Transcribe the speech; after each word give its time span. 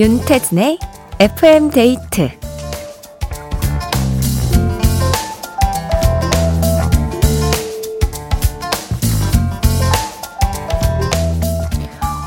윤태진의 0.00 0.78
FM 1.18 1.70
데이트 1.70 2.30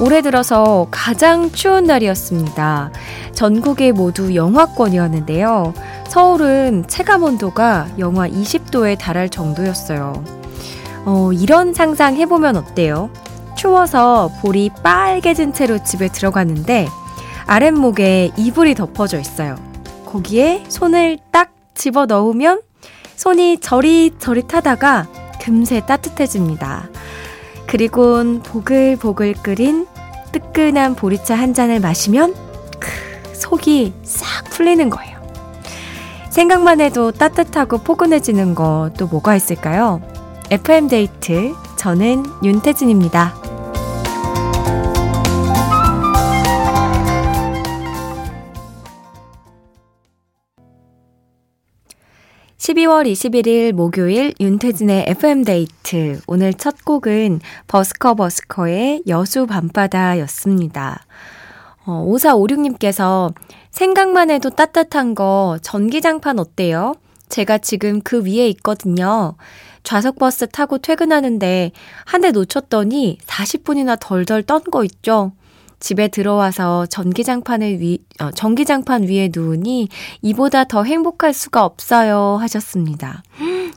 올해 0.02 0.22
들어서 0.22 0.88
가장 0.92 1.50
추운 1.54 1.86
날이었습니다. 1.86 2.92
전국에 3.32 3.94
모두 3.94 4.36
영하권이었는데요. 4.36 5.74
서울은 6.10 6.84
체감 6.90 7.24
온도가 7.24 7.88
영하 8.00 8.28
20도에 8.28 8.98
달할 9.00 9.30
정도였어요. 9.30 10.22
어, 11.06 11.32
이런 11.32 11.74
상상 11.74 12.18
해보면 12.18 12.58
어때요? 12.58 13.10
추워서 13.56 14.30
볼이 14.42 14.70
빨개진 14.84 15.54
채로 15.54 15.82
집에 15.86 16.10
들어갔는데 16.10 16.90
아랫목에 17.52 18.32
이불이 18.38 18.76
덮어져 18.76 19.20
있어요. 19.20 19.58
거기에 20.06 20.64
손을 20.70 21.18
딱 21.32 21.52
집어 21.76 22.06
넣으면 22.06 22.62
손이 23.18 23.60
저릿저릿하다가 23.60 25.08
금세 25.42 25.82
따뜻해집니다. 25.82 26.88
그리곤 27.68 28.42
보글보글 28.42 29.34
끓인 29.44 29.86
뜨끈한 30.32 30.96
보리차 30.96 31.36
한 31.36 31.54
잔을 31.54 31.82
마시면 31.82 32.36
크, 32.80 33.36
속이 33.36 33.96
싹 34.04 34.46
풀리는 34.46 34.90
거예요. 34.90 35.20
생각만 36.30 36.80
해도 36.80 37.12
따뜻하고 37.12 37.80
포근해지는 37.80 38.56
거 38.56 38.92
또 38.98 39.08
뭐가 39.08 39.36
있을까요? 39.36 40.02
FM데이트, 40.52 41.54
저는 41.76 42.24
윤태진입니다. 42.44 43.41
12월 52.72 53.12
21일 53.12 53.74
목요일 53.74 54.34
윤태진의 54.40 55.06
FM데이트. 55.10 56.22
오늘 56.28 56.54
첫 56.54 56.86
곡은 56.86 57.42
버스커 57.68 58.16
버스커의 58.16 59.04
여수 59.08 59.46
밤바다였습니다. 59.46 61.04
어, 61.86 62.06
5456님께서 62.08 63.34
생각만 63.72 64.30
해도 64.30 64.50
따뜻한 64.50 65.16
거 65.16 65.58
전기장판 65.62 66.40
어때요? 66.40 66.96
제가 67.28 67.58
지금 67.58 68.00
그 68.02 68.24
위에 68.26 68.48
있거든요. 68.50 69.36
좌석버스 69.84 70.48
타고 70.50 70.78
퇴근하는데 70.78 71.72
한 72.06 72.22
대 72.22 72.32
놓쳤더니 72.32 73.18
40분이나 73.26 73.98
덜덜 74.00 74.44
떤 74.44 74.62
거 74.62 74.84
있죠? 74.86 75.34
집에 75.82 76.08
들어와서 76.08 76.86
전기장판을 76.86 77.82
위, 77.82 78.00
어, 78.22 78.32
전기장판 78.32 79.04
위에 79.04 79.30
누우니 79.34 79.90
이보다 80.22 80.64
더 80.64 80.84
행복할 80.84 81.34
수가 81.34 81.66
없어요 81.66 82.38
하셨습니다. 82.40 83.24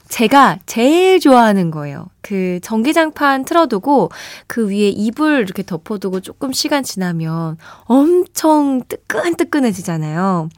제가 0.08 0.58
제일 0.66 1.18
좋아하는 1.18 1.70
거예요. 1.70 2.06
그 2.20 2.60
전기장판 2.62 3.44
틀어두고 3.44 4.10
그 4.46 4.68
위에 4.68 4.90
이불 4.90 5.40
이렇게 5.40 5.62
덮어두고 5.62 6.20
조금 6.20 6.52
시간 6.52 6.84
지나면 6.84 7.56
엄청 7.84 8.82
뜨끈뜨끈해지잖아요. 8.86 10.50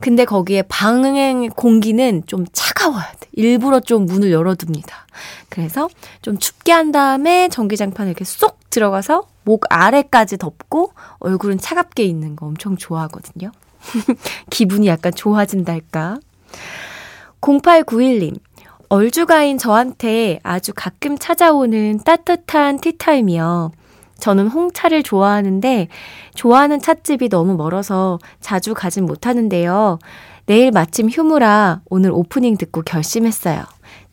근데 0.00 0.24
거기에 0.24 0.62
방행 0.62 1.48
공기는 1.48 2.22
좀 2.26 2.46
차가워야 2.52 3.12
돼. 3.20 3.28
일부러 3.32 3.80
좀 3.80 4.06
문을 4.06 4.30
열어둡니다. 4.30 5.06
그래서 5.48 5.88
좀 6.22 6.38
춥게 6.38 6.72
한 6.72 6.92
다음에 6.92 7.48
전기장판을 7.48 8.10
이렇게 8.10 8.24
쏙 8.24 8.58
들어가서 8.70 9.31
목 9.44 9.64
아래까지 9.70 10.38
덮고 10.38 10.92
얼굴은 11.18 11.58
차갑게 11.58 12.04
있는 12.04 12.36
거 12.36 12.46
엄청 12.46 12.76
좋아하거든요. 12.76 13.52
기분이 14.50 14.86
약간 14.86 15.12
좋아진달까. 15.12 16.18
0891님, 17.40 18.38
얼주가인 18.88 19.58
저한테 19.58 20.38
아주 20.42 20.72
가끔 20.74 21.18
찾아오는 21.18 21.98
따뜻한 22.04 22.78
티타임이요. 22.78 23.72
저는 24.18 24.46
홍차를 24.48 25.02
좋아하는데 25.02 25.88
좋아하는 26.34 26.78
찻집이 26.80 27.28
너무 27.28 27.56
멀어서 27.56 28.20
자주 28.40 28.72
가진 28.72 29.04
못하는데요. 29.04 29.98
내일 30.46 30.70
마침 30.70 31.08
휴무라 31.08 31.80
오늘 31.86 32.12
오프닝 32.12 32.56
듣고 32.56 32.82
결심했어요. 32.82 33.64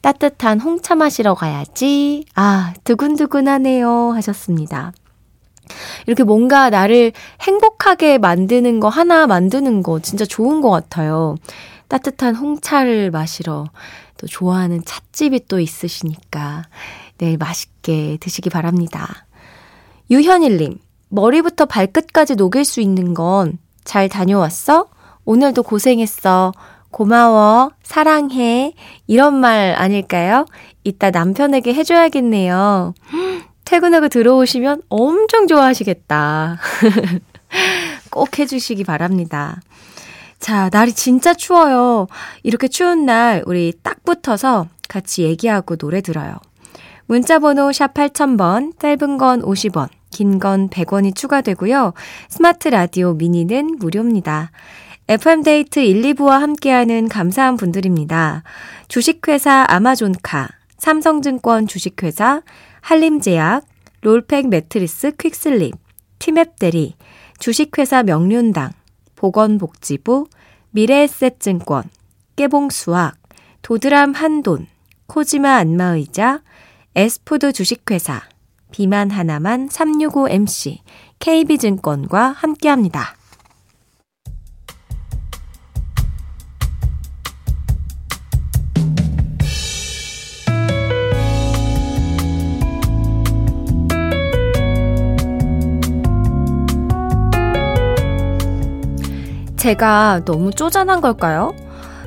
따뜻한 0.01 0.59
홍차 0.59 0.95
마시러 0.95 1.35
가야지. 1.35 2.25
아, 2.33 2.73
두근두근하네요. 2.85 4.11
하셨습니다. 4.13 4.93
이렇게 6.07 6.23
뭔가 6.23 6.69
나를 6.69 7.11
행복하게 7.41 8.17
만드는 8.17 8.79
거 8.79 8.89
하나 8.89 9.27
만드는 9.27 9.83
거 9.83 9.99
진짜 9.99 10.25
좋은 10.25 10.61
것 10.61 10.69
같아요. 10.69 11.35
따뜻한 11.87 12.35
홍차를 12.35 13.11
마시러 13.11 13.65
또 14.17 14.27
좋아하는 14.27 14.83
찻집이 14.85 15.47
또 15.47 15.59
있으시니까 15.59 16.63
내일 17.17 17.37
맛있게 17.37 18.17
드시기 18.19 18.49
바랍니다. 18.49 19.25
유현일님, 20.11 20.79
머리부터 21.09 21.65
발끝까지 21.65 22.35
녹일 22.35 22.65
수 22.65 22.81
있는 22.81 23.13
건 23.13 23.57
잘 23.89 24.07
다녀왔어? 24.07 24.85
오늘도 25.25 25.63
고생했어. 25.63 26.51
고마워. 26.91 27.71
사랑해. 27.81 28.73
이런 29.07 29.33
말 29.33 29.73
아닐까요? 29.75 30.45
이따 30.83 31.09
남편에게 31.09 31.73
해줘야겠네요. 31.73 32.93
퇴근하고 33.69 34.07
들어오시면 34.07 34.81
엄청 34.89 35.45
좋아하시겠다. 35.45 36.57
꼭 38.09 38.39
해주시기 38.39 38.83
바랍니다. 38.83 39.61
자, 40.39 40.69
날이 40.73 40.91
진짜 40.91 41.35
추워요. 41.35 42.07
이렇게 42.41 42.67
추운 42.67 43.05
날 43.05 43.43
우리 43.45 43.71
딱 43.83 44.03
붙어서 44.03 44.65
같이 44.87 45.21
얘기하고 45.21 45.75
노래 45.75 46.01
들어요. 46.01 46.33
문자번호 47.05 47.71
샵 47.71 47.93
8000번, 47.93 48.79
짧은 48.79 49.19
건 49.19 49.43
50원, 49.43 49.89
긴 50.09 50.39
건 50.39 50.69
100원이 50.69 51.15
추가되고요. 51.15 51.93
스마트 52.27 52.69
라디오 52.69 53.13
미니는 53.13 53.77
무료입니다. 53.77 54.49
FM데이트 55.07 55.79
1, 55.79 56.01
2부와 56.15 56.39
함께하는 56.39 57.07
감사한 57.07 57.55
분들입니다. 57.57 58.41
주식회사 58.87 59.65
아마존카, 59.69 60.47
삼성증권 60.79 61.67
주식회사, 61.67 62.41
한림제약, 62.81 63.65
롤팩 64.01 64.47
매트리스 64.47 65.11
퀵슬립, 65.17 65.75
티맵대리, 66.19 66.95
주식회사 67.39 68.03
명륜당, 68.03 68.71
보건복지부, 69.15 70.27
미래에셋증권, 70.71 71.89
깨봉수학, 72.35 73.17
도드람 73.61 74.13
한돈, 74.13 74.67
코지마 75.07 75.55
안마의자, 75.55 76.41
에스푸드 76.95 77.51
주식회사, 77.51 78.21
비만 78.71 79.09
하나만 79.09 79.67
365MC, 79.69 80.79
KB증권과 81.19 82.29
함께합니다. 82.29 83.18
제가 99.69 100.21
너무 100.25 100.49
쪼잔한 100.49 100.99
걸까요? 100.99 101.53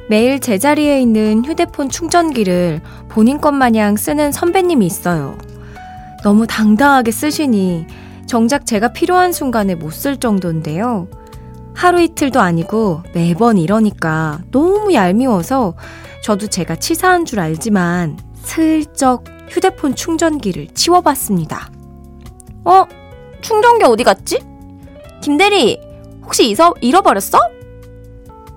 매일 0.08 0.40
제자리에 0.40 1.00
있는 1.00 1.44
휴대폰 1.44 1.88
충전기를 1.90 2.80
본인 3.08 3.40
것 3.40 3.52
마냥 3.52 3.94
쓰는 3.96 4.32
선배님이 4.32 4.84
있어요. 4.84 5.38
너무 6.24 6.48
당당하게 6.48 7.12
쓰시니 7.12 7.86
정작 8.26 8.66
제가 8.66 8.92
필요한 8.92 9.32
순간에 9.32 9.76
못 9.76 9.92
쓸 9.92 10.16
정도인데요. 10.16 11.06
하루 11.72 12.00
이틀도 12.00 12.40
아니고 12.40 13.02
매번 13.14 13.58
이러니까 13.58 14.40
너무 14.50 14.92
얄미워서 14.92 15.74
저도 16.24 16.48
제가 16.48 16.74
치사한 16.74 17.26
줄 17.26 17.38
알지만 17.38 18.18
슬쩍 18.42 19.22
휴대폰 19.48 19.94
충전기를 19.94 20.66
치워봤습니다. 20.74 21.70
어? 22.64 22.86
충전기 23.40 23.84
어디 23.84 24.02
갔지? 24.02 24.40
김대리, 25.20 25.91
혹시 26.32 26.48
잊어, 26.48 26.72
잃어버렸어? 26.80 27.38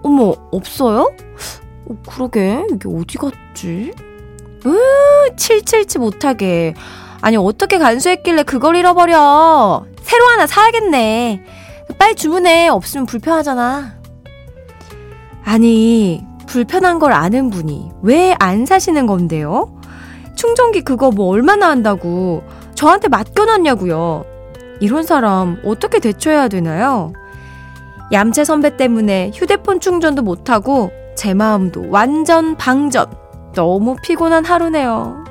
어머, 0.01 0.33
없어요? 0.54 1.12
어, 1.89 1.98
그러게, 2.07 2.63
이게 2.72 2.88
어디 2.88 3.18
갔지? 3.18 3.92
으, 4.66 5.36
칠칠치 5.36 6.00
못하게. 6.00 6.74
아니, 7.19 7.36
어떻게 7.36 7.77
간수했길래 7.77 8.44
그걸 8.44 8.77
잃어버려? 8.77 9.86
새로 10.04 10.25
하나 10.27 10.48
사야겠네. 10.48 11.44
빨리 12.00 12.16
주문해. 12.16 12.69
없으면 12.69 13.07
불편하잖아. 13.07 13.95
아니, 15.44 16.24
불편한 16.48 16.98
걸 17.00 17.12
아는 17.12 17.50
분이 17.50 17.92
왜 18.04 18.36
안 18.39 18.66
사시는 18.66 19.06
건데요? 19.06 19.81
충전기 20.36 20.80
그거 20.80 21.12
뭐 21.12 21.28
얼마나 21.28 21.68
한다고 21.71 22.42
저한테 22.74 23.10
맡겨놨냐고요. 23.10 24.24
이런 24.80 25.04
사람 25.04 25.62
어떻게 25.66 26.00
대처해야 26.00 26.48
되나요? 26.48 27.12
얌체 28.12 28.44
선배 28.44 28.78
때문에 28.78 29.31
휴대폰 29.34 29.80
충전도 29.80 30.22
못하고 30.22 30.92
제 31.16 31.34
마음도 31.34 31.86
완전 31.90 32.56
방전. 32.56 33.07
너무 33.54 33.96
피곤한 34.04 34.46
하루네요. 34.46 35.24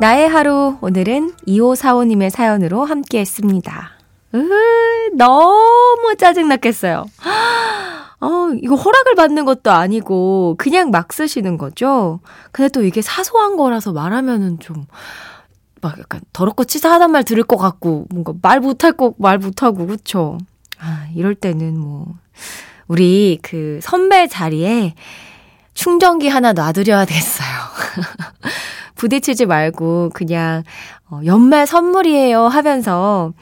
나의 0.00 0.28
하루 0.30 0.78
오늘은 0.80 1.32
2545님의 1.46 2.30
사연으로 2.30 2.86
함께 2.86 3.20
했습니다. 3.20 3.90
으, 4.34 4.38
너무 5.14 6.14
짜증났겠어요. 6.16 7.04
어, 8.20 8.50
이거 8.62 8.74
허락을 8.74 9.14
받는 9.14 9.44
것도 9.46 9.70
아니고 9.70 10.56
그냥 10.58 10.90
막 10.90 11.12
쓰시는 11.12 11.56
거죠. 11.58 12.20
근데 12.52 12.68
또 12.68 12.84
이게 12.84 13.00
사소한 13.02 13.56
거라서 13.56 13.92
말하면은 13.92 14.58
좀 14.60 14.86
막 15.80 15.98
약간 15.98 16.20
더럽고 16.32 16.64
치사하단 16.64 17.10
말 17.10 17.24
들을 17.24 17.42
것 17.42 17.56
같고 17.56 18.06
뭔가 18.10 18.32
말 18.42 18.60
못할 18.60 18.92
거 18.92 19.14
말 19.18 19.38
못하고 19.38 19.86
그쵸? 19.86 20.38
아, 20.78 21.06
이럴 21.14 21.34
때는 21.34 21.78
뭐 21.78 22.06
우리 22.86 23.38
그 23.42 23.80
선배 23.82 24.26
자리에 24.26 24.94
충전기 25.74 26.28
하나 26.28 26.52
놔드려야 26.52 27.04
겠어요. 27.06 27.48
부딪히지 28.96 29.46
말고 29.46 30.10
그냥 30.12 30.62
어, 31.10 31.20
연말 31.24 31.66
선물이에요 31.66 32.48
하면서 32.48 33.32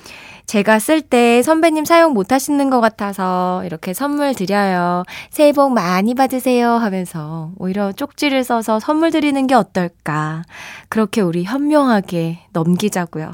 제가 0.49 0.79
쓸 0.79 1.03
때 1.03 1.43
선배님 1.43 1.85
사용 1.85 2.15
못 2.15 2.33
하시는 2.33 2.71
것 2.71 2.81
같아서 2.81 3.63
이렇게 3.67 3.93
선물 3.93 4.35
드려요. 4.35 5.03
새해 5.29 5.53
복 5.53 5.75
많이 5.75 6.15
받으세요 6.15 6.71
하면서 6.71 7.53
오히려 7.59 7.93
쪽지를 7.93 8.45
써서 8.45 8.81
선물 8.81 9.11
드리는 9.11 9.47
게 9.47 9.55
어떨까. 9.55 10.45
그렇게 10.89 11.21
우리 11.21 11.45
현명하게 11.45 12.39
넘기자고요. 12.55 13.33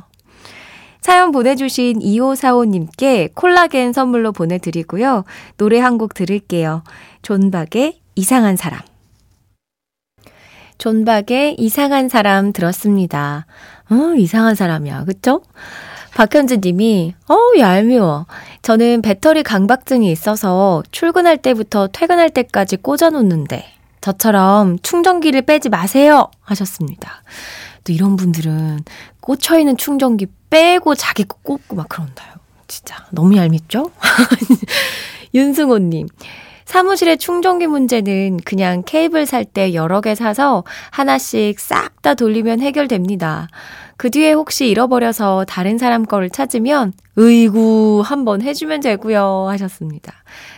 사연 1.00 1.30
보내주신 1.30 2.00
2545님께 2.00 3.32
콜라겐 3.34 3.92
선물로 3.92 4.32
보내드리고요. 4.32 5.24
노래 5.56 5.78
한 5.78 5.98
곡 5.98 6.14
들을게요. 6.14 6.82
존박의 7.22 8.00
이상한 8.16 8.56
사람. 8.56 8.80
존박의 10.78 11.54
이상한 11.60 12.08
사람 12.08 12.52
들었습니다. 12.52 13.46
어, 13.88 14.14
이상한 14.16 14.56
사람이야. 14.56 15.04
그쵸? 15.04 15.42
박현주 16.14 16.58
님이, 16.62 17.14
어우, 17.28 17.58
얄미워. 17.58 18.26
저는 18.62 19.02
배터리 19.02 19.42
강박증이 19.42 20.10
있어서 20.12 20.82
출근할 20.92 21.38
때부터 21.38 21.88
퇴근할 21.88 22.30
때까지 22.30 22.76
꽂아놓는데, 22.76 23.64
저처럼 24.00 24.78
충전기를 24.80 25.42
빼지 25.42 25.68
마세요! 25.68 26.30
하셨습니다. 26.40 27.22
또 27.82 27.92
이런 27.92 28.16
분들은 28.16 28.80
꽂혀있는 29.20 29.76
충전기 29.76 30.26
빼고 30.50 30.94
자기 30.94 31.24
거 31.24 31.36
꽂고 31.42 31.76
막 31.76 31.88
그런다요. 31.88 32.32
진짜. 32.68 33.04
너무 33.10 33.36
얄밉죠? 33.36 33.90
윤승호님. 35.34 36.08
사무실의 36.74 37.18
충전기 37.18 37.68
문제는 37.68 38.38
그냥 38.44 38.82
케이블 38.84 39.26
살 39.26 39.44
때 39.44 39.74
여러 39.74 40.00
개 40.00 40.16
사서 40.16 40.64
하나씩 40.90 41.60
싹 41.60 42.02
다 42.02 42.14
돌리면 42.14 42.60
해결됩니다. 42.60 43.46
그 43.96 44.10
뒤에 44.10 44.32
혹시 44.32 44.66
잃어버려서 44.68 45.44
다른 45.46 45.78
사람 45.78 46.04
거를 46.04 46.28
찾으면 46.30 46.92
의구 47.14 48.02
한번 48.04 48.42
해주면 48.42 48.80
되고요 48.80 49.46
하셨습니다. 49.50 50.12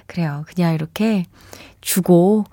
그래요. 0.07 0.45
그냥 0.49 0.75
이렇게 0.75 1.25
주고 1.83 2.45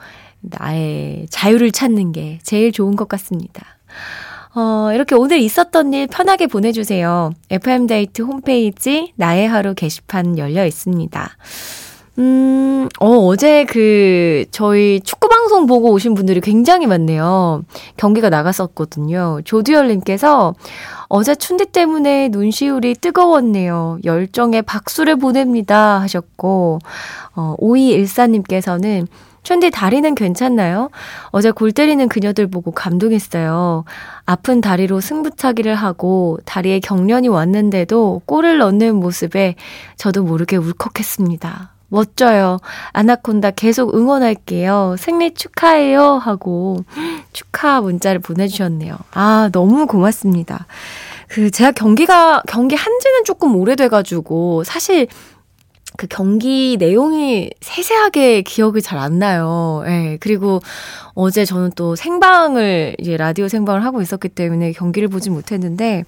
나의 0.42 1.27
자유를 1.30 1.71
찾는 1.71 2.12
게 2.12 2.39
제일 2.44 2.74
좋은 2.74 2.98
것 2.98 3.07
같습니다. 3.07 3.65
어, 4.56 4.92
이렇게 4.94 5.15
오늘 5.15 5.39
있었던 5.39 5.94
일 5.94 6.07
편하게 6.07 6.48
보내주세요. 6.48 7.31
FM데이트 7.50 8.24
홈페이지 8.24 9.13
나의 9.15 9.48
하루 9.48 9.74
게시판 9.74 10.38
열려 10.38 10.65
있습니다. 10.65 11.38
음, 12.19 12.88
어, 13.00 13.07
어제 13.07 13.65
그, 13.65 14.45
저희 14.51 15.00
축구방송 15.01 15.65
보고 15.65 15.92
오신 15.92 16.13
분들이 16.13 16.42
굉장히 16.42 16.86
많네요. 16.86 17.63
경기가 17.98 18.30
나갔었거든요. 18.30 19.39
조두열님께서 19.45 20.54
어제 21.07 21.33
춘디 21.33 21.68
때문에 21.68 22.30
눈시울이 22.30 22.95
뜨거웠네요. 22.95 24.00
열정에 24.04 24.62
박수를 24.62 25.15
보냅니다. 25.15 26.00
하셨고, 26.01 26.80
어, 27.36 27.56
5214님께서는 27.60 29.07
춘디 29.42 29.71
다리는 29.71 30.15
괜찮나요? 30.15 30.89
어제 31.31 31.51
골 31.51 31.71
때리는 31.71 32.07
그녀들 32.07 32.48
보고 32.48 32.71
감동했어요. 32.71 33.83
아픈 34.25 34.62
다리로 34.62 35.01
승부차기를 35.01 35.75
하고 35.75 36.39
다리에 36.45 36.80
경련이 36.80 37.27
왔는데도 37.27 38.21
골을 38.25 38.60
넣는 38.60 38.95
모습에 38.95 39.56
저도 39.98 40.24
모르게 40.24 40.56
울컥했습니다. 40.56 41.73
멋져요. 41.94 42.57
아나콘다 42.92 43.51
계속 43.51 43.94
응원할게요. 43.94 44.95
생리 44.98 45.31
축하해요. 45.31 46.13
하고 46.13 46.84
축하 47.34 47.81
문자를 47.81 48.19
보내주셨네요. 48.19 48.98
아, 49.13 49.50
너무 49.51 49.86
고맙습니다. 49.86 50.66
그, 51.28 51.51
제가 51.51 51.72
경기가, 51.72 52.42
경기 52.48 52.75
한 52.75 53.00
지는 53.00 53.24
조금 53.25 53.56
오래돼가지고, 53.56 54.63
사실 54.63 55.07
그 55.95 56.07
경기 56.07 56.78
내용이 56.80 57.51
세세하게 57.62 58.42
기억이 58.42 58.81
잘 58.81 58.98
안 58.98 59.19
나요. 59.19 59.84
예. 59.86 60.18
그리고 60.19 60.62
어제 61.13 61.46
저는 61.46 61.72
또 61.75 61.96
생방을, 61.96 62.96
이제 63.00 63.18
라디오 63.18 63.48
생방을 63.48 63.86
하고 63.86 64.01
있었기 64.01 64.30
때문에 64.30 64.72
경기를 64.72 65.10
보지 65.10 65.30
못했는데, 65.30 66.06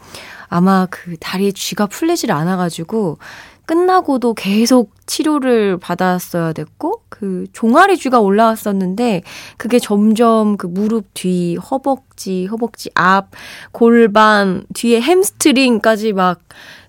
아마 0.47 0.88
그 0.89 1.15
다리에 1.19 1.51
쥐가 1.51 1.85
풀리질 1.88 2.31
않아 2.31 2.57
가지고, 2.57 3.19
끝나고도 3.65 4.33
계속 4.33 4.91
치료를 5.06 5.77
받았어야 5.77 6.53
됐고, 6.53 7.01
그 7.09 7.45
종아리 7.53 7.97
쥐가 7.97 8.19
올라왔었는데, 8.19 9.23
그게 9.57 9.79
점점 9.79 10.57
그 10.57 10.67
무릎 10.67 11.06
뒤, 11.13 11.56
허벅지, 11.56 12.45
허벅지 12.45 12.89
앞, 12.94 13.29
골반, 13.72 14.65
뒤에 14.74 15.01
햄스트링까지 15.01 16.13
막, 16.13 16.39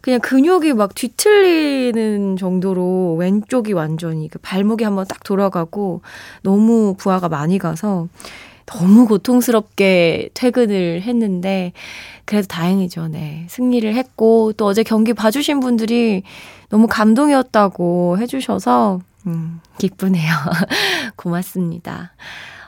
그냥 0.01 0.21
근육이 0.21 0.75
막 0.75 0.95
뒤틀리는 0.95 2.37
정도로 2.37 3.17
왼쪽이 3.19 3.73
완전히 3.73 4.29
그 4.29 4.39
발목이 4.39 4.85
한번 4.85 5.07
딱 5.07 5.25
돌아가고, 5.25 6.03
너무 6.43 6.95
부하가 6.97 7.29
많이 7.29 7.59
가서, 7.59 8.09
너무 8.67 9.07
고통스럽게 9.07 10.31
퇴근을 10.35 11.03
했는데, 11.03 11.73
그래도 12.25 12.47
다행이죠, 12.49 13.09
네. 13.09 13.47
승리를 13.49 13.95
했고, 13.95 14.53
또 14.55 14.67
어제 14.67 14.83
경기 14.83 15.13
봐주신 15.13 15.61
분들이 15.61 16.23
너무 16.69 16.87
감동이었다고 16.89 18.19
해주셔서, 18.19 19.01
음, 19.27 19.61
기쁘네요. 19.79 20.33
고맙습니다. 21.17 22.13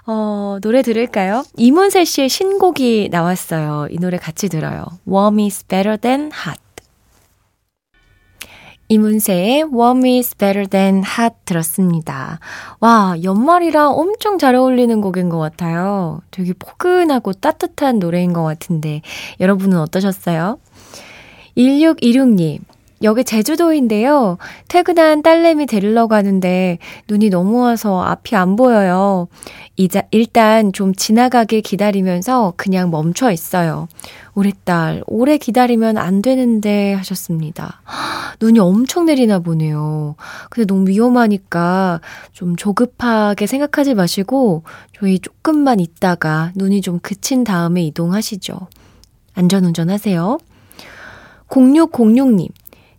어, 0.06 0.58
노래 0.62 0.80
들을까요? 0.82 1.44
이문세 1.56 2.04
씨의 2.04 2.30
신곡이 2.30 3.10
나왔어요. 3.10 3.88
이 3.90 3.98
노래 3.98 4.16
같이 4.16 4.48
들어요. 4.48 4.86
Warm 5.06 5.38
is 5.40 5.66
better 5.66 5.98
than 5.98 6.30
hot. 6.32 6.67
이문세의 8.90 9.64
Warm 9.64 10.04
is 10.04 10.34
better 10.34 10.66
than 10.66 11.02
hot 11.04 11.34
들었습니다. 11.44 12.40
와, 12.80 13.14
연말이랑 13.22 13.92
엄청 13.92 14.38
잘 14.38 14.54
어울리는 14.54 15.00
곡인 15.00 15.28
것 15.28 15.38
같아요. 15.38 16.22
되게 16.30 16.54
포근하고 16.58 17.34
따뜻한 17.34 17.98
노래인 17.98 18.32
것 18.32 18.44
같은데, 18.44 19.02
여러분은 19.40 19.78
어떠셨어요? 19.78 20.58
1616님, 21.56 22.60
여기 23.02 23.24
제주도인데요. 23.24 24.38
퇴근한 24.68 25.22
딸내미 25.22 25.66
데리러 25.66 26.08
가는데 26.08 26.78
눈이 27.08 27.30
너무 27.30 27.60
와서 27.60 28.02
앞이 28.02 28.34
안 28.34 28.56
보여요. 28.56 29.28
이자, 29.76 30.02
일단 30.10 30.72
좀 30.72 30.94
지나가길 30.94 31.62
기다리면서 31.62 32.54
그냥 32.56 32.90
멈춰 32.90 33.30
있어요. 33.30 33.86
우리 34.34 34.52
딸, 34.64 35.02
오래 35.06 35.38
기다리면 35.38 35.98
안 35.98 36.22
되는데 36.22 36.94
하셨습니다. 36.94 37.82
눈이 38.40 38.58
엄청 38.58 39.06
내리나 39.06 39.38
보네요. 39.40 40.16
근데 40.50 40.66
너무 40.66 40.88
위험하니까 40.88 42.00
좀 42.32 42.56
조급하게 42.56 43.46
생각하지 43.46 43.94
마시고 43.94 44.64
저희 44.98 45.18
조금만 45.18 45.80
있다가 45.80 46.52
눈이 46.56 46.80
좀 46.80 46.98
그친 47.00 47.44
다음에 47.44 47.82
이동하시죠. 47.82 48.58
안전운전 49.34 49.90
하세요. 49.90 50.38
0606님, 51.48 52.48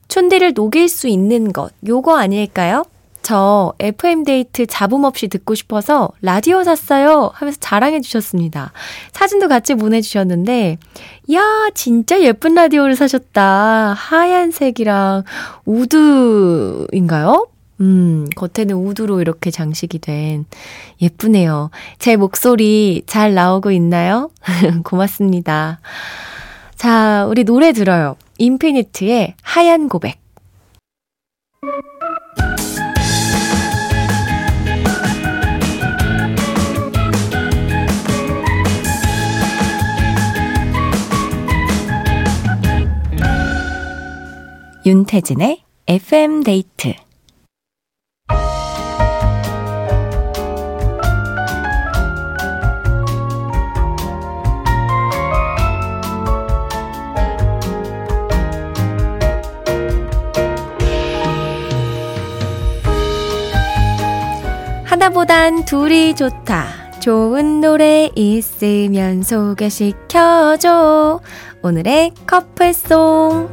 촌디를 0.10 0.54
녹일 0.54 0.90
수 0.90 1.08
있는 1.08 1.54
것, 1.54 1.72
요거 1.88 2.18
아닐까요? 2.18 2.84
저 3.22 3.74
FM데이트 3.80 4.66
잡음 4.66 5.04
없이 5.04 5.28
듣고 5.28 5.54
싶어서 5.54 6.10
라디오 6.22 6.64
샀어요 6.64 7.32
하면서 7.34 7.58
자랑해 7.60 8.02
주셨습니다. 8.02 8.72
사진도 9.12 9.48
같이 9.48 9.76
보내주셨는데, 9.76 10.78
야, 11.34 11.42
진짜 11.76 12.22
예쁜 12.22 12.56
라디오를 12.56 12.96
사셨다. 12.96 13.94
하얀색이랑 13.96 15.24
우드인가요? 15.66 17.48
음, 17.82 18.28
겉에는 18.36 18.76
우드로 18.76 19.22
이렇게 19.22 19.52
장식이 19.52 20.00
된 20.00 20.46
예쁘네요. 21.02 21.70
제 21.98 22.16
목소리 22.16 23.04
잘 23.06 23.34
나오고 23.36 23.72
있나요? 23.72 24.32
고맙습니다. 24.84 25.80
자, 26.76 27.26
우리 27.30 27.44
노래 27.44 27.72
들어요. 27.74 28.16
인피니트의 28.40 29.36
하얀 29.42 29.90
고백. 29.90 30.18
윤태진의 44.86 45.62
FM 45.88 46.44
데이트 46.44 46.94
하나보단 65.10 65.66
둘이 65.66 66.14
좋다. 66.16 66.92
좋은 67.00 67.62
노래 67.62 68.12
있으면 68.16 69.24
소개시켜줘. 69.24 71.20
오늘의 71.64 72.12
커플송. 72.28 73.50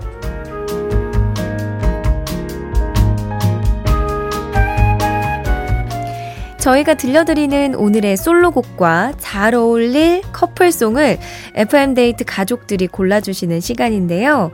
저희가 6.58 6.94
들려드리는 6.94 7.74
오늘의 7.74 8.18
솔로곡과 8.18 9.14
잘 9.18 9.54
어울릴 9.54 10.20
커플송을 10.32 11.18
FM데이트 11.54 12.24
가족들이 12.24 12.86
골라주시는 12.88 13.60
시간인데요. 13.60 14.50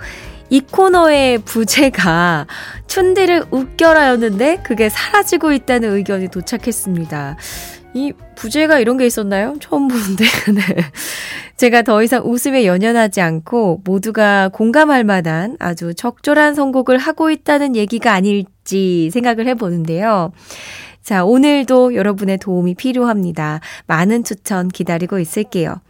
이 0.52 0.61
코너의 0.61 1.38
부제가 1.38 2.47
춘디를 2.87 3.47
웃겨라였는데 3.50 4.59
그게 4.62 4.90
사라지고 4.90 5.52
있다는 5.52 5.94
의견이 5.94 6.28
도착했습니다. 6.28 7.38
이 7.94 8.12
부제가 8.35 8.78
이런 8.78 8.99
게 8.99 9.06
있었나요? 9.06 9.54
처음 9.61 9.88
보는데. 9.88 10.25
네. 10.52 10.85
제가 11.56 11.80
더 11.80 12.02
이상 12.02 12.23
웃음에 12.26 12.66
연연하지 12.66 13.23
않고 13.23 13.80
모두가 13.85 14.50
공감할 14.52 15.04
만한 15.04 15.56
아주 15.59 15.94
적절한 15.94 16.54
선곡을 16.54 16.99
하고 16.99 17.30
있다는 17.30 17.75
얘기가 17.75 18.12
아닐지 18.12 19.09
생각을 19.11 19.47
해보는데요. 19.49 20.32
자, 21.02 21.25
오늘도 21.25 21.94
여러분의 21.94 22.37
도움이 22.37 22.75
필요합니다. 22.75 23.61
많은 23.87 24.23
추천 24.23 24.68
기다리고 24.68 25.18
있을게요. 25.18 25.80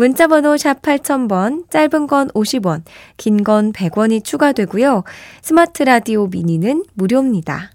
문자번호 0.00 0.56
샵 0.56 0.80
8000번, 0.80 1.68
짧은 1.68 2.06
건 2.06 2.28
50원, 2.28 2.84
긴 3.18 3.44
건 3.44 3.70
100원이 3.70 4.24
추가되고요. 4.24 5.04
스마트 5.42 5.82
라디오 5.82 6.26
미니는 6.26 6.84
무료입니다. 6.94 7.70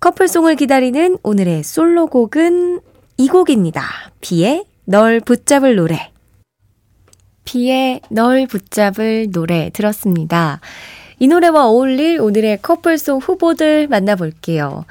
커플송을 0.00 0.56
기다리는 0.56 1.18
오늘의 1.22 1.62
솔로곡은 1.62 2.80
이 3.18 3.28
곡입니다. 3.28 3.84
비의 4.22 4.64
널 4.86 5.20
붙잡을 5.20 5.76
노래. 5.76 6.10
비의 7.44 8.00
널 8.08 8.46
붙잡을 8.46 9.30
노래 9.30 9.68
들었습니다. 9.68 10.60
이 11.18 11.28
노래와 11.28 11.66
어울릴 11.66 12.22
오늘의 12.22 12.60
커플송 12.62 13.18
후보들 13.18 13.86
만나볼게요. 13.86 14.86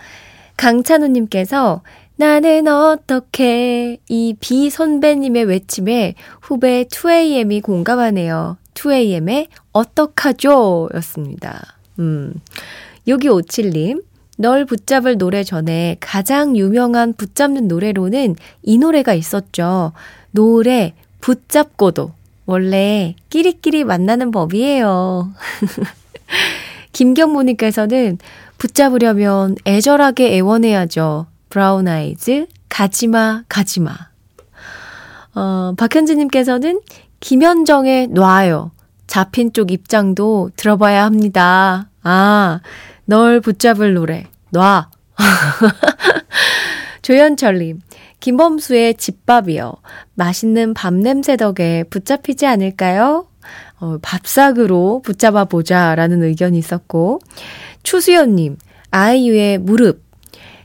강찬우님께서 0.55 1.81
나는 2.19 2.67
어떻게 2.67 3.97
이 4.09 4.35
비 4.41 4.69
선배님의 4.69 5.45
외침에 5.45 6.15
후배 6.41 6.83
2AM이 6.83 7.63
공감하네요. 7.63 8.57
2AM의 8.73 9.47
어떡하죠? 9.71 10.89
였습니다. 10.95 11.77
음. 11.97 12.33
6257님, 13.07 14.03
널 14.37 14.65
붙잡을 14.65 15.17
노래 15.17 15.45
전에 15.45 15.95
가장 16.01 16.57
유명한 16.57 17.13
붙잡는 17.13 17.69
노래로는 17.69 18.35
이 18.63 18.77
노래가 18.77 19.13
있었죠. 19.13 19.93
노래 20.31 20.95
붙잡고도. 21.21 22.11
원래 22.45 23.15
끼리끼리 23.29 23.85
만나는 23.85 24.31
법이에요. 24.31 25.31
김경모님께서는 26.91 28.17
붙잡으려면 28.57 29.55
애절하게 29.65 30.35
애원해야죠. 30.35 31.28
브라운 31.49 31.87
아이즈, 31.87 32.47
가지마, 32.69 33.43
가지마. 33.49 33.91
어, 35.35 35.73
박현지님께서는 35.77 36.81
김현정의 37.19 38.07
놔요. 38.07 38.71
잡힌 39.07 39.51
쪽 39.51 39.71
입장도 39.71 40.51
들어봐야 40.55 41.03
합니다. 41.03 41.89
아, 42.03 42.61
널 43.05 43.41
붙잡을 43.41 43.95
노래. 43.95 44.27
놔. 44.51 44.89
조현철님, 47.01 47.81
김범수의 48.19 48.95
집밥이요. 48.95 49.73
맛있는 50.13 50.73
밥 50.75 50.93
냄새 50.93 51.35
덕에 51.35 51.83
붙잡히지 51.89 52.45
않을까요? 52.45 53.27
어, 53.79 53.97
밥삭으로 54.01 55.01
붙잡아 55.03 55.45
보자 55.45 55.95
라는 55.95 56.21
의견이 56.21 56.57
있었고, 56.59 57.19
추수연님, 57.81 58.57
아이유의 58.91 59.59
무릎. 59.59 60.08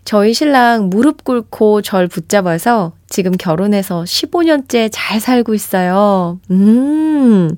저희 0.04 0.34
신랑 0.34 0.90
무릎 0.90 1.25
꿇고 1.25 1.82
절 1.82 2.08
붙잡아서 2.08 2.92
지금 3.08 3.32
결혼해서 3.32 4.02
15년째 4.02 4.90
잘 4.92 5.18
살고 5.18 5.54
있어요. 5.54 6.38
음, 6.50 7.56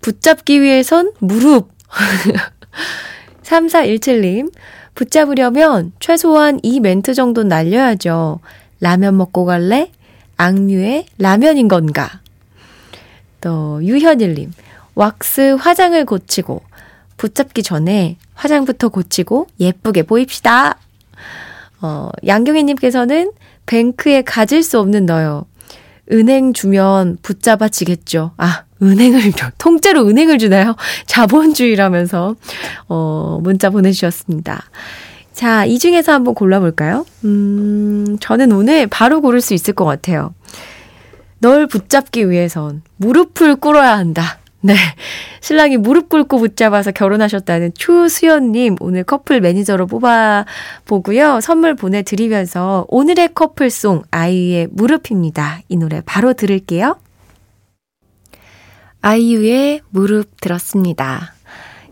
붙잡기 0.00 0.60
위해선 0.60 1.12
무릎. 1.18 1.70
3417님, 3.42 4.52
붙잡으려면 4.94 5.92
최소한 5.98 6.60
이 6.62 6.80
멘트 6.80 7.14
정도는 7.14 7.48
날려야죠. 7.48 8.38
라면 8.80 9.16
먹고 9.16 9.44
갈래? 9.44 9.90
악뮤의 10.36 11.06
라면인 11.18 11.68
건가? 11.68 12.20
또, 13.40 13.84
유현일님, 13.84 14.52
왁스 14.94 15.56
화장을 15.58 16.04
고치고, 16.04 16.62
붙잡기 17.16 17.62
전에 17.62 18.16
화장부터 18.34 18.88
고치고 18.88 19.48
예쁘게 19.60 20.04
보입시다. 20.04 20.78
어, 21.82 22.10
양경희님께서는 22.26 23.32
뱅크에 23.66 24.22
가질 24.22 24.62
수 24.62 24.78
없는 24.78 25.06
너요. 25.06 25.44
은행 26.10 26.52
주면 26.52 27.18
붙잡아지겠죠. 27.22 28.32
아, 28.36 28.64
은행을, 28.82 29.32
통째로 29.58 30.06
은행을 30.08 30.38
주나요? 30.38 30.76
자본주의라면서, 31.06 32.34
어, 32.88 33.38
문자 33.42 33.70
보내주셨습니다. 33.70 34.64
자, 35.32 35.64
이 35.64 35.78
중에서 35.78 36.12
한번 36.12 36.34
골라볼까요? 36.34 37.06
음, 37.24 38.18
저는 38.20 38.52
오늘 38.52 38.86
바로 38.86 39.20
고를 39.20 39.40
수 39.40 39.54
있을 39.54 39.74
것 39.74 39.84
같아요. 39.84 40.34
널 41.38 41.66
붙잡기 41.66 42.30
위해선 42.30 42.82
무릎을 42.98 43.56
꿇어야 43.56 43.96
한다. 43.96 44.38
네. 44.64 44.74
신랑이 45.40 45.76
무릎 45.76 46.08
꿇고 46.08 46.38
붙잡아서 46.38 46.92
결혼하셨다는 46.92 47.72
추수연님 47.74 48.76
오늘 48.78 49.02
커플 49.02 49.40
매니저로 49.40 49.88
뽑아보고요. 49.88 51.40
선물 51.40 51.74
보내드리면서 51.74 52.86
오늘의 52.88 53.30
커플송 53.34 54.02
아이유의 54.12 54.68
무릎입니다. 54.70 55.60
이 55.68 55.76
노래 55.76 56.00
바로 56.06 56.32
들을게요. 56.32 56.96
아이유의 59.00 59.80
무릎 59.90 60.40
들었습니다. 60.40 61.34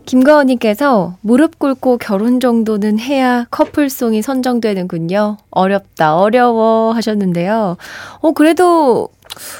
김가원님께서 0.05 1.17
무릎 1.21 1.59
꿇고 1.59 1.97
결혼 1.97 2.39
정도는 2.39 2.99
해야 2.99 3.45
커플송이 3.51 4.21
선정되는군요. 4.21 5.37
어렵다, 5.51 6.17
어려워 6.17 6.93
하셨는데요. 6.93 7.77
어, 8.19 8.31
그래도 8.31 9.09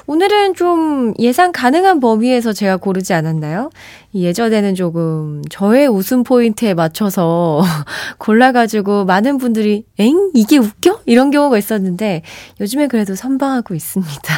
오늘은 0.08 0.56
좀 0.56 1.14
예상 1.20 1.52
가능한 1.52 2.00
범위에서 2.00 2.54
제가 2.54 2.78
고르지 2.78 3.14
않았나요? 3.14 3.70
예전에는 4.14 4.76
조금 4.76 5.42
저의 5.50 5.88
웃음 5.88 6.24
포인트에 6.24 6.74
맞춰서 6.74 7.62
골라가지고 8.20 9.06
많은 9.06 9.38
분들이 9.38 9.86
엥? 10.00 10.32
이게 10.34 10.58
웃겨? 10.58 11.02
이런 11.06 11.32
경우가 11.32 11.58
있었는데 11.58 12.24
요즘에 12.60 12.88
그래도 12.88 13.16
선방하고 13.16 13.74
있습니다. 13.74 14.34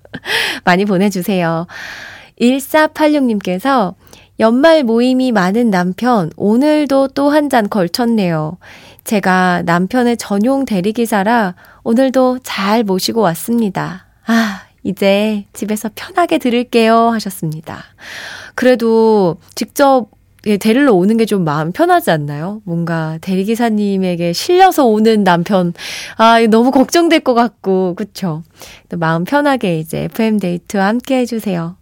많이 0.64 0.84
보내주세요. 0.84 1.66
1486님께서 2.40 3.94
연말 4.38 4.84
모임이 4.84 5.32
많은 5.32 5.70
남편, 5.70 6.30
오늘도 6.36 7.08
또 7.08 7.30
한 7.30 7.50
잔 7.50 7.68
걸쳤네요. 7.68 8.56
제가 9.04 9.62
남편의 9.66 10.16
전용 10.16 10.64
대리기사라 10.64 11.54
오늘도 11.82 12.38
잘 12.42 12.84
모시고 12.84 13.20
왔습니다. 13.20 14.09
아, 14.30 14.62
이제 14.84 15.44
집에서 15.52 15.90
편하게 15.94 16.38
들을게요 16.38 17.10
하셨습니다. 17.10 17.82
그래도 18.54 19.38
직접 19.56 20.06
데리러 20.42 20.94
오는 20.94 21.16
게 21.16 21.24
좀 21.26 21.42
마음 21.44 21.72
편하지 21.72 22.12
않나요? 22.12 22.62
뭔가 22.64 23.18
대리기사님에게 23.22 24.32
실려서 24.32 24.86
오는 24.86 25.24
남편, 25.24 25.74
아, 26.16 26.38
너무 26.48 26.70
걱정될 26.70 27.20
것 27.20 27.34
같고, 27.34 27.94
그쵸? 27.96 28.42
마음 28.96 29.24
편하게 29.24 29.80
이제 29.80 30.04
FM데이트와 30.04 30.86
함께 30.86 31.16
해주세요. 31.18 31.76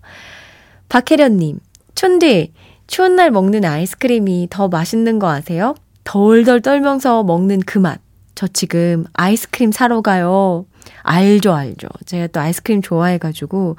박혜련님, 0.89 1.61
촌디, 1.95 2.53
추운 2.87 3.15
날 3.15 3.31
먹는 3.31 3.65
아이스크림이 3.67 4.49
더 4.51 4.69
맛있는 4.69 5.19
거 5.19 5.31
아세요? 5.31 5.75
덜덜 6.05 6.63
떨면서 6.63 7.23
먹는 7.25 7.61
그 7.67 7.79
맛. 7.79 8.01
저 8.35 8.47
지금 8.49 9.05
아이스크림 9.13 9.71
사러 9.71 10.01
가요. 10.01 10.65
알죠, 11.03 11.55
알죠. 11.55 11.89
제가 12.07 12.29
또 12.29 12.41
아이스크림 12.41 12.83
좋아해가지고, 12.83 13.77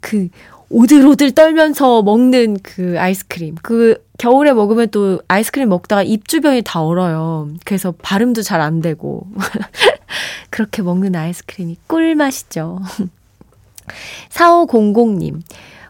그, 0.00 0.28
오들오들 0.70 1.32
떨면서 1.32 2.02
먹는 2.02 2.56
그 2.62 2.96
아이스크림. 2.98 3.56
그 3.62 4.02
겨울에 4.18 4.54
먹으면 4.54 4.88
또 4.90 5.20
아이스크림 5.28 5.68
먹다가 5.68 6.02
입 6.02 6.26
주변이 6.28 6.62
다 6.64 6.82
얼어요. 6.82 7.50
그래서 7.66 7.92
발음도 8.02 8.40
잘 8.40 8.60
안 8.62 8.80
되고. 8.80 9.26
그렇게 10.48 10.80
먹는 10.80 11.14
아이스크림이 11.14 11.76
꿀맛이죠. 11.88 12.80
4500님. 14.30 15.42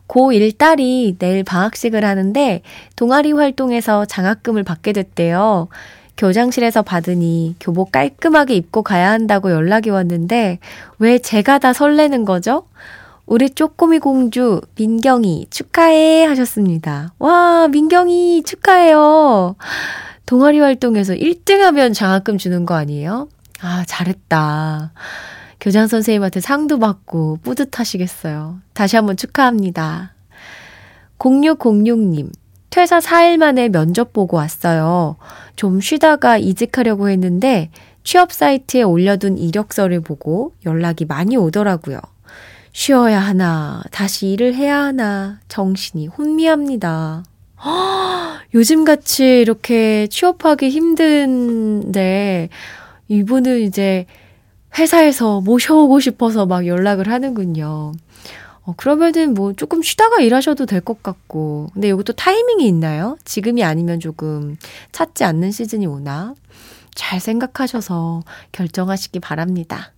고1 0.09 0.59
딸이 0.59 1.17
내일 1.19 1.45
방학식을 1.45 2.05
하는데 2.05 2.63
동아리 2.97 3.33
활동에서 3.33 4.05
장학금을 4.05 4.63
받게 4.63 4.93
됐대요. 4.93 5.69
교장실에서 6.17 6.83
받으니 6.83 7.57
교복 7.61 7.93
깔끔하게 7.93 8.55
입고 8.55 8.83
가야 8.83 9.11
한다고 9.11 9.51
연락이 9.51 9.91
왔는데 9.91 10.59
왜 10.99 11.19
제가 11.19 11.59
다 11.59 11.73
설레는 11.73 12.25
거죠? 12.25 12.65
우리 13.27 13.51
쪼꼬미 13.51 13.99
공주 13.99 14.61
민경이 14.77 15.47
축하해 15.51 16.25
하셨습니다. 16.25 17.15
와, 17.19 17.69
민경이 17.69 18.43
축하해요. 18.43 19.57
동아리 20.27 20.59
활동에서 20.61 21.15
1등 21.15 21.59
하면 21.59 21.93
장학금 21.93 22.39
주는 22.39 22.67
거 22.67 22.75
아니에요? 22.75 23.29
아, 23.61 23.85
잘했다. 23.87 24.93
교장 25.61 25.87
선생님한테 25.87 26.41
상도 26.41 26.79
받고 26.79 27.39
뿌듯하시겠어요. 27.43 28.59
다시 28.75 28.97
한번 28.97 29.17
축하합니다. 29.17 30.13
0606님, 31.19 32.31
퇴사 32.73 33.01
4일 33.01 33.37
만에 33.37 33.69
면접 33.69 34.15
보고 34.15 34.39
왔어요. 34.39 35.17
좀 35.57 35.83
쉬다가 35.83 36.39
이직하려고 36.39 37.11
했는데 37.11 37.71
취업 38.03 38.33
사이트에 38.33 38.81
올려둔 38.81 39.37
이력서를 39.37 40.01
보고 40.01 40.55
연락이 40.65 41.05
많이 41.05 41.37
오더라고요. 41.37 42.01
쉬어야 42.73 43.21
하나, 43.21 43.83
다시 43.91 44.29
일을 44.29 44.55
해야 44.55 44.85
하나, 44.85 45.39
정신이 45.49 46.07
혼미합니다. 46.07 47.25
요즘같이 48.55 49.41
이렇게 49.41 50.07
취업하기 50.07 50.71
힘든데, 50.71 52.49
이분은 53.09 53.61
이제 53.61 54.07
회사에서 54.79 55.43
모셔오고 55.43 56.01
싶어서 56.01 56.47
막 56.47 56.67
연락을 56.67 57.09
하는군요. 57.11 57.93
어, 58.65 58.75
그러면은 58.77 59.35
뭐 59.35 59.53
조금 59.53 59.83
쉬다가 59.83 60.21
일하셔도 60.21 60.67
될 60.67 60.81
것 60.83 61.03
같고. 61.03 61.69
근데 61.75 61.89
이것도 61.89 62.13
타이밍이 62.15 62.67
있나요? 62.67 63.17
지금이 63.25 63.65
아니면 63.65 63.99
조금 64.01 64.57
찾지 64.93 65.25
않는 65.25 65.51
시즌이 65.51 65.87
오나? 65.87 66.35
잘 66.95 67.21
생각하셔서 67.21 68.23
결정하시기 68.53 69.19
바랍니다. 69.21 69.93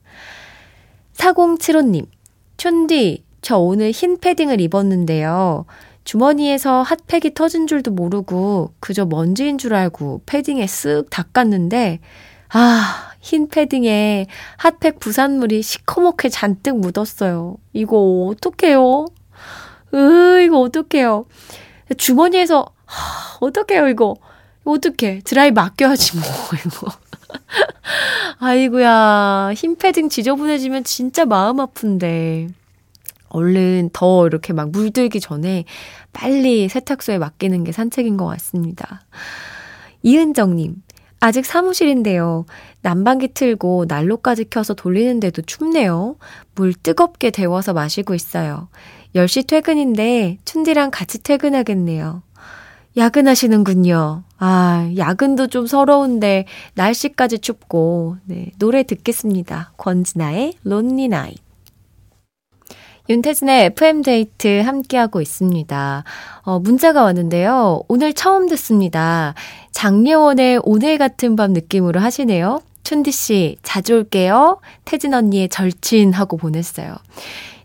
4075님, 1.14 2.06
촌디, 2.56 3.24
저 3.42 3.58
오늘 3.58 3.90
흰 3.90 4.18
패딩을 4.18 4.60
입었는데요. 4.60 5.64
주머니에서 6.04 6.82
핫팩이 6.82 7.34
터진 7.34 7.66
줄도 7.66 7.90
모르고 7.92 8.72
그저 8.80 9.06
먼지인 9.06 9.58
줄 9.58 9.74
알고 9.74 10.22
패딩에 10.26 10.64
쓱 10.66 11.08
닦았는데, 11.10 12.00
아, 12.50 13.10
흰 13.24 13.48
패딩에 13.48 14.26
핫팩 14.58 15.00
부산물이 15.00 15.62
시커멓게 15.62 16.28
잔뜩 16.28 16.78
묻었어요. 16.78 17.56
이거 17.72 18.28
어떡해요? 18.30 19.06
으, 19.94 20.42
이거 20.42 20.60
어떡해요? 20.60 21.24
주머니에서, 21.96 22.66
하, 22.84 23.38
어떡해요, 23.40 23.88
이거? 23.88 24.14
어떡해. 24.64 25.22
드라이 25.24 25.52
맡겨야지, 25.52 26.18
뭐, 26.18 26.24
이거. 26.66 26.92
아이고야, 28.40 29.52
흰 29.56 29.76
패딩 29.76 30.10
지저분해지면 30.10 30.84
진짜 30.84 31.24
마음 31.24 31.60
아픈데. 31.60 32.48
얼른 33.30 33.88
더 33.94 34.26
이렇게 34.26 34.52
막 34.52 34.70
물들기 34.70 35.18
전에 35.18 35.64
빨리 36.12 36.68
세탁소에 36.68 37.16
맡기는 37.16 37.64
게 37.64 37.72
산책인 37.72 38.18
것 38.18 38.26
같습니다. 38.26 39.00
이은정님, 40.02 40.82
아직 41.20 41.46
사무실인데요. 41.46 42.44
난방기 42.84 43.28
틀고 43.28 43.86
난로까지 43.88 44.44
켜서 44.50 44.74
돌리는데도 44.74 45.40
춥네요. 45.40 46.16
물 46.54 46.74
뜨겁게 46.74 47.30
데워서 47.30 47.72
마시고 47.72 48.14
있어요. 48.14 48.68
10시 49.14 49.46
퇴근인데 49.46 50.36
춘디랑 50.44 50.90
같이 50.90 51.22
퇴근하겠네요. 51.22 52.22
야근하시는군요. 52.98 54.24
아, 54.36 54.92
야근도 54.98 55.46
좀 55.46 55.66
서러운데 55.66 56.44
날씨까지 56.74 57.38
춥고 57.38 58.18
네, 58.26 58.50
노래 58.58 58.82
듣겠습니다. 58.82 59.72
권진아의 59.78 60.52
론리 60.62 61.08
나이. 61.08 61.34
윤태진의 63.08 63.64
FM데이트 63.66 64.60
함께하고 64.60 65.22
있습니다. 65.22 66.04
어, 66.42 66.58
문자가 66.58 67.02
왔는데요. 67.02 67.80
오늘 67.88 68.12
처음 68.12 68.46
듣습니다. 68.50 69.32
장예원의 69.72 70.60
오늘 70.64 70.98
같은 70.98 71.34
밤 71.34 71.54
느낌으로 71.54 72.00
하시네요. 72.00 72.60
춘디 72.84 73.12
씨, 73.12 73.56
자주 73.62 73.94
올게요. 73.94 74.60
태진 74.84 75.14
언니의 75.14 75.48
절친 75.48 76.12
하고 76.12 76.36
보냈어요. 76.36 76.94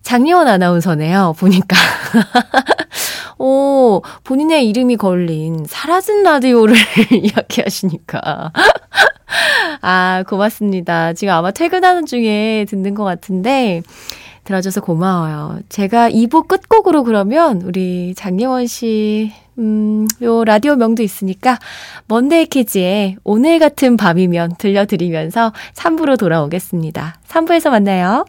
장예원 0.01 0.47
아나운서네요, 0.47 1.35
보니까. 1.37 1.75
오, 3.37 4.01
본인의 4.23 4.67
이름이 4.69 4.95
걸린 4.95 5.65
사라진 5.67 6.23
라디오를 6.23 6.75
이야기하시니까. 7.11 8.51
아, 9.81 10.23
고맙습니다. 10.27 11.13
지금 11.13 11.33
아마 11.33 11.51
퇴근하는 11.51 12.05
중에 12.05 12.65
듣는 12.69 12.95
것 12.95 13.03
같은데, 13.03 13.83
들어줘서 14.49 14.81
고마워요. 14.81 15.59
제가 15.69 16.09
2부 16.09 16.47
끝곡으로 16.47 17.03
그러면 17.03 17.61
우리 17.61 18.15
장예원 18.15 18.65
씨, 18.65 19.31
음, 19.59 20.07
요 20.23 20.43
라디오 20.43 20.75
명도 20.75 21.03
있으니까 21.03 21.59
먼데이 22.07 22.47
키즈의 22.47 23.17
오늘 23.23 23.59
같은 23.59 23.95
밤이면 23.95 24.55
들려드리면서 24.57 25.53
3부로 25.75 26.17
돌아오겠습니다. 26.17 27.19
3부에서 27.27 27.69
만나요. 27.69 28.25